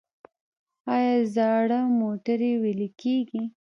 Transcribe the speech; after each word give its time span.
آیا 0.93 1.15
زاړه 1.35 1.79
موټرې 1.99 2.51
ویلې 2.61 2.89
کیږي؟ 3.01 3.43